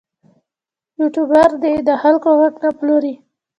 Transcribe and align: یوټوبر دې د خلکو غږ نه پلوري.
یوټوبر 0.99 1.49
دې 1.63 1.73
د 1.87 1.89
خلکو 2.01 2.29
غږ 2.39 2.53
نه 2.63 2.69
پلوري. 2.77 3.13